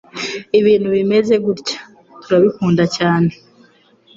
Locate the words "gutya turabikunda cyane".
1.45-3.31